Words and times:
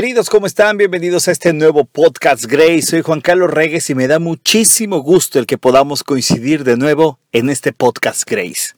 Queridos, 0.00 0.30
¿cómo 0.30 0.46
están? 0.46 0.76
Bienvenidos 0.76 1.26
a 1.26 1.32
este 1.32 1.52
nuevo 1.52 1.84
podcast 1.84 2.44
Grace. 2.44 2.82
Soy 2.82 3.02
Juan 3.02 3.20
Carlos 3.20 3.50
Regues 3.50 3.90
y 3.90 3.96
me 3.96 4.06
da 4.06 4.20
muchísimo 4.20 5.00
gusto 5.00 5.40
el 5.40 5.46
que 5.46 5.58
podamos 5.58 6.04
coincidir 6.04 6.62
de 6.62 6.76
nuevo 6.76 7.18
en 7.32 7.50
este 7.50 7.72
podcast 7.72 8.22
Grace. 8.24 8.76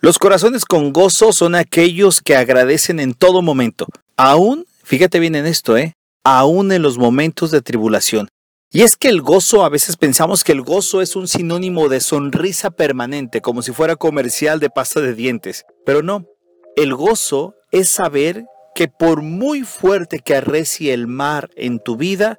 Los 0.00 0.18
corazones 0.18 0.66
con 0.66 0.92
gozo 0.92 1.32
son 1.32 1.54
aquellos 1.54 2.20
que 2.20 2.36
agradecen 2.36 3.00
en 3.00 3.14
todo 3.14 3.40
momento, 3.40 3.86
aún, 4.18 4.66
fíjate 4.84 5.20
bien 5.20 5.36
en 5.36 5.46
esto, 5.46 5.78
¿eh? 5.78 5.94
Aún 6.22 6.70
en 6.72 6.82
los 6.82 6.98
momentos 6.98 7.50
de 7.50 7.62
tribulación. 7.62 8.28
Y 8.74 8.82
es 8.82 8.96
que 8.96 9.08
el 9.08 9.20
gozo, 9.20 9.64
a 9.64 9.68
veces 9.68 9.98
pensamos 9.98 10.44
que 10.44 10.52
el 10.52 10.62
gozo 10.62 11.02
es 11.02 11.14
un 11.14 11.28
sinónimo 11.28 11.90
de 11.90 12.00
sonrisa 12.00 12.70
permanente, 12.70 13.42
como 13.42 13.60
si 13.60 13.70
fuera 13.72 13.96
comercial 13.96 14.60
de 14.60 14.70
pasta 14.70 15.02
de 15.02 15.12
dientes. 15.12 15.66
Pero 15.84 16.02
no, 16.02 16.26
el 16.74 16.94
gozo 16.94 17.54
es 17.70 17.90
saber 17.90 18.46
que 18.74 18.88
por 18.88 19.20
muy 19.20 19.60
fuerte 19.62 20.20
que 20.20 20.36
arrecie 20.36 20.94
el 20.94 21.06
mar 21.06 21.50
en 21.54 21.80
tu 21.80 21.96
vida, 21.98 22.38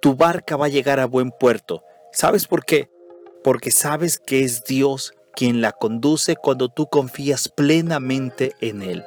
tu 0.00 0.14
barca 0.14 0.56
va 0.56 0.66
a 0.66 0.68
llegar 0.68 1.00
a 1.00 1.06
buen 1.06 1.32
puerto. 1.32 1.82
¿Sabes 2.12 2.46
por 2.46 2.64
qué? 2.64 2.88
Porque 3.42 3.72
sabes 3.72 4.20
que 4.24 4.44
es 4.44 4.62
Dios 4.62 5.12
quien 5.34 5.60
la 5.60 5.72
conduce 5.72 6.36
cuando 6.36 6.68
tú 6.68 6.86
confías 6.86 7.48
plenamente 7.48 8.54
en 8.60 8.82
Él. 8.82 9.04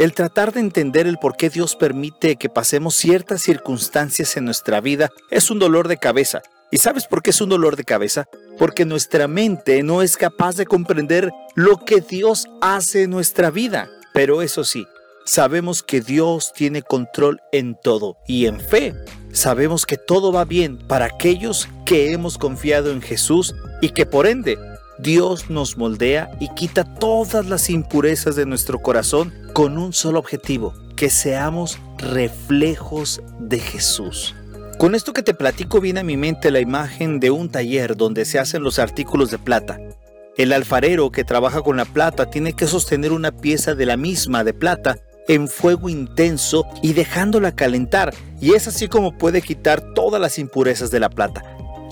El 0.00 0.14
tratar 0.14 0.54
de 0.54 0.60
entender 0.60 1.06
el 1.06 1.18
por 1.18 1.36
qué 1.36 1.50
Dios 1.50 1.76
permite 1.76 2.36
que 2.36 2.48
pasemos 2.48 2.94
ciertas 2.94 3.42
circunstancias 3.42 4.34
en 4.38 4.46
nuestra 4.46 4.80
vida 4.80 5.10
es 5.30 5.50
un 5.50 5.58
dolor 5.58 5.88
de 5.88 5.98
cabeza. 5.98 6.40
¿Y 6.70 6.78
sabes 6.78 7.06
por 7.06 7.20
qué 7.20 7.28
es 7.28 7.40
un 7.42 7.50
dolor 7.50 7.76
de 7.76 7.84
cabeza? 7.84 8.24
Porque 8.58 8.86
nuestra 8.86 9.28
mente 9.28 9.82
no 9.82 10.00
es 10.00 10.16
capaz 10.16 10.56
de 10.56 10.64
comprender 10.64 11.30
lo 11.54 11.84
que 11.84 12.00
Dios 12.00 12.48
hace 12.62 13.02
en 13.02 13.10
nuestra 13.10 13.50
vida. 13.50 13.90
Pero 14.14 14.40
eso 14.40 14.64
sí, 14.64 14.86
sabemos 15.26 15.82
que 15.82 16.00
Dios 16.00 16.54
tiene 16.54 16.80
control 16.80 17.42
en 17.52 17.76
todo 17.78 18.16
y 18.26 18.46
en 18.46 18.58
fe 18.58 18.94
sabemos 19.32 19.84
que 19.84 19.98
todo 19.98 20.32
va 20.32 20.46
bien 20.46 20.78
para 20.78 21.04
aquellos 21.04 21.68
que 21.84 22.12
hemos 22.12 22.38
confiado 22.38 22.90
en 22.90 23.02
Jesús 23.02 23.54
y 23.82 23.90
que 23.90 24.06
por 24.06 24.26
ende 24.26 24.56
Dios 24.98 25.50
nos 25.50 25.76
moldea 25.76 26.30
y 26.40 26.48
quita 26.54 26.84
todas 26.84 27.46
las 27.46 27.68
impurezas 27.68 28.34
de 28.34 28.46
nuestro 28.46 28.80
corazón 28.80 29.32
con 29.52 29.78
un 29.78 29.92
solo 29.92 30.18
objetivo, 30.18 30.74
que 30.96 31.10
seamos 31.10 31.78
reflejos 31.98 33.22
de 33.38 33.58
Jesús. 33.58 34.34
Con 34.78 34.94
esto 34.94 35.12
que 35.12 35.22
te 35.22 35.34
platico 35.34 35.80
viene 35.80 36.00
a 36.00 36.04
mi 36.04 36.16
mente 36.16 36.50
la 36.50 36.60
imagen 36.60 37.20
de 37.20 37.30
un 37.30 37.50
taller 37.50 37.96
donde 37.96 38.24
se 38.24 38.38
hacen 38.38 38.62
los 38.62 38.78
artículos 38.78 39.30
de 39.30 39.38
plata. 39.38 39.78
El 40.36 40.52
alfarero 40.52 41.10
que 41.10 41.24
trabaja 41.24 41.62
con 41.62 41.76
la 41.76 41.84
plata 41.84 42.30
tiene 42.30 42.54
que 42.54 42.66
sostener 42.66 43.12
una 43.12 43.32
pieza 43.32 43.74
de 43.74 43.86
la 43.86 43.96
misma 43.96 44.44
de 44.44 44.54
plata 44.54 44.98
en 45.28 45.48
fuego 45.48 45.88
intenso 45.88 46.66
y 46.82 46.94
dejándola 46.94 47.54
calentar, 47.54 48.14
y 48.40 48.54
es 48.54 48.66
así 48.68 48.88
como 48.88 49.18
puede 49.18 49.42
quitar 49.42 49.92
todas 49.94 50.20
las 50.20 50.38
impurezas 50.38 50.90
de 50.90 51.00
la 51.00 51.10
plata. 51.10 51.42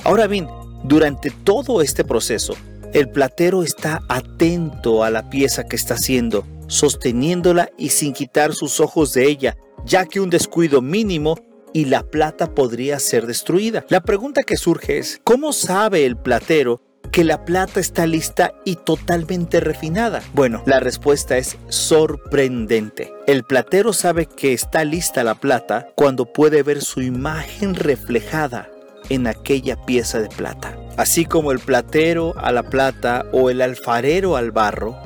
Ahora 0.05 0.27
bien, 0.27 0.48
durante 0.84 1.31
todo 1.31 1.83
este 1.83 2.05
proceso, 2.05 2.55
el 2.95 3.11
platero 3.11 3.62
está 3.62 4.00
atento 4.09 5.05
a 5.05 5.11
la 5.11 5.28
pieza 5.28 5.65
que 5.65 5.77
está 5.77 5.95
haciendo, 5.95 6.47
sosteniéndola 6.69 7.70
y 7.77 7.88
sin 7.88 8.12
quitar 8.12 8.55
sus 8.55 8.78
ojos 8.78 9.12
de 9.14 9.27
ella, 9.27 9.56
ya 9.84 10.06
que 10.06 10.20
un 10.20 10.30
descuido 10.30 10.80
mínimo 10.80 11.36
y 11.72 11.86
la 11.86 12.02
plata 12.05 12.55
podría 12.55 12.98
ser 12.98 13.27
destruida. 13.27 13.84
La 13.88 14.00
pregunta 14.00 14.42
que 14.42 14.56
surge 14.56 14.98
es, 14.98 15.20
¿cómo 15.25 15.52
sabe 15.52 16.06
el 16.06 16.16
platero 16.16 16.80
que 17.10 17.25
la 17.25 17.44
plata 17.44 17.80
está 17.80 18.06
lista 18.06 18.52
y 18.64 18.77
totalmente 18.77 19.60
refinada? 19.60 20.22
Bueno, 20.34 20.62
la 20.66 20.80
respuesta 20.80 21.36
es 21.38 21.56
sorprendente. 21.69 23.12
El 23.27 23.44
platero 23.44 23.92
sabe 23.92 24.27
que 24.27 24.53
está 24.53 24.84
lista 24.84 25.25
la 25.25 25.34
plata 25.34 25.88
cuando 25.94 26.32
puede 26.32 26.62
ver 26.62 26.82
su 26.82 27.00
imagen 27.00 27.75
reflejada 27.75 28.70
en 29.09 29.26
aquella 29.26 29.76
pieza 29.87 30.20
de 30.20 30.28
plata. 30.28 30.78
Así 30.97 31.25
como 31.25 31.53
el 31.53 31.60
platero 31.60 32.34
a 32.37 32.53
la 32.53 32.64
plata 32.64 33.26
o 33.32 33.50
el 33.50 33.62
alfarero 33.62 34.37
al 34.37 34.50
barro, 34.50 34.97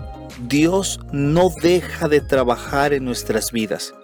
Dios 0.48 1.00
no 1.12 1.50
deja 1.62 2.08
de 2.08 2.20
trabajar 2.20 2.92
en 2.92 3.04
nuestras 3.04 3.52
vidas. 3.52 3.94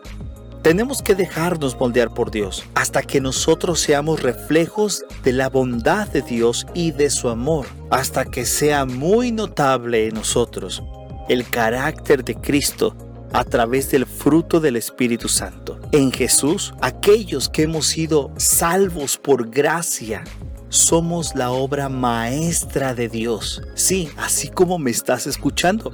Tenemos 0.62 1.02
que 1.02 1.14
dejarnos 1.14 1.78
moldear 1.78 2.12
por 2.12 2.30
Dios 2.30 2.64
hasta 2.74 3.02
que 3.02 3.20
nosotros 3.20 3.80
seamos 3.80 4.22
reflejos 4.22 5.04
de 5.22 5.32
la 5.32 5.48
bondad 5.48 6.08
de 6.08 6.22
Dios 6.22 6.66
y 6.74 6.90
de 6.90 7.10
su 7.10 7.28
amor, 7.28 7.66
hasta 7.90 8.24
que 8.24 8.44
sea 8.44 8.84
muy 8.84 9.32
notable 9.32 10.08
en 10.08 10.14
nosotros 10.14 10.82
el 11.28 11.48
carácter 11.48 12.24
de 12.24 12.34
Cristo 12.34 12.96
a 13.32 13.44
través 13.44 13.90
del 13.90 14.06
fruto 14.06 14.60
del 14.60 14.76
Espíritu 14.76 15.28
Santo. 15.28 15.78
En 15.92 16.10
Jesús, 16.10 16.74
aquellos 16.80 17.48
que 17.48 17.62
hemos 17.62 17.86
sido 17.86 18.32
salvos 18.36 19.18
por 19.18 19.50
gracia, 19.50 20.24
somos 20.70 21.34
la 21.34 21.50
obra 21.50 21.88
maestra 21.88 22.94
de 22.94 23.08
Dios. 23.08 23.62
Sí, 23.74 24.10
así 24.16 24.48
como 24.48 24.78
me 24.78 24.90
estás 24.90 25.26
escuchando. 25.26 25.92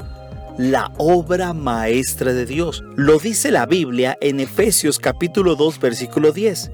La 0.56 0.92
obra 0.98 1.52
maestra 1.52 2.32
de 2.32 2.46
Dios. 2.46 2.84
Lo 2.94 3.18
dice 3.18 3.50
la 3.50 3.66
Biblia 3.66 4.16
en 4.20 4.38
Efesios 4.38 5.00
capítulo 5.00 5.56
2 5.56 5.80
versículo 5.80 6.30
10. 6.30 6.70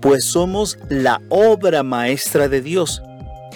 Pues 0.00 0.26
somos 0.26 0.78
la 0.90 1.18
obra 1.30 1.82
maestra 1.82 2.48
de 2.48 2.60
Dios. 2.60 3.02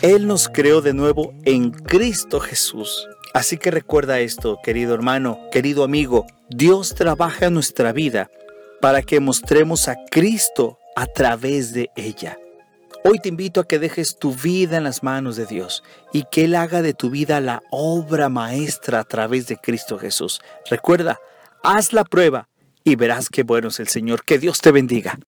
Él 0.00 0.26
nos 0.26 0.48
creó 0.48 0.80
de 0.80 0.94
nuevo 0.94 1.34
en 1.44 1.72
Cristo 1.72 2.40
Jesús. 2.40 3.06
Así 3.34 3.58
que 3.58 3.70
recuerda 3.70 4.18
esto, 4.20 4.58
querido 4.64 4.94
hermano, 4.94 5.40
querido 5.52 5.84
amigo. 5.84 6.24
Dios 6.48 6.94
trabaja 6.94 7.46
en 7.46 7.54
nuestra 7.54 7.92
vida 7.92 8.30
para 8.80 9.02
que 9.02 9.20
mostremos 9.20 9.88
a 9.88 9.96
Cristo 10.10 10.78
a 10.96 11.06
través 11.06 11.74
de 11.74 11.90
ella. 11.96 12.38
Hoy 13.08 13.20
te 13.20 13.28
invito 13.28 13.60
a 13.60 13.68
que 13.68 13.78
dejes 13.78 14.18
tu 14.18 14.34
vida 14.34 14.78
en 14.78 14.82
las 14.82 15.04
manos 15.04 15.36
de 15.36 15.46
Dios 15.46 15.84
y 16.12 16.24
que 16.24 16.46
Él 16.46 16.56
haga 16.56 16.82
de 16.82 16.92
tu 16.92 17.08
vida 17.08 17.40
la 17.40 17.62
obra 17.70 18.28
maestra 18.28 18.98
a 18.98 19.04
través 19.04 19.46
de 19.46 19.58
Cristo 19.58 19.96
Jesús. 19.96 20.40
Recuerda, 20.68 21.20
haz 21.62 21.92
la 21.92 22.02
prueba 22.02 22.48
y 22.82 22.96
verás 22.96 23.28
qué 23.28 23.44
bueno 23.44 23.68
es 23.68 23.78
el 23.78 23.86
Señor. 23.86 24.24
Que 24.24 24.40
Dios 24.40 24.60
te 24.60 24.72
bendiga. 24.72 25.20